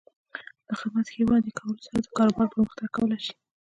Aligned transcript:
د 0.67 0.69
خدمت 0.79 1.05
ښې 1.13 1.21
وړاندې 1.25 1.51
کولو 1.59 1.83
سره 1.85 1.97
د 2.01 2.07
کاروبار 2.17 2.47
پرمختګ 2.53 2.87
کولی 2.97 3.19
شي. 3.25 3.33